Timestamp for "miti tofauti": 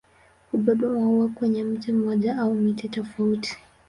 2.55-3.57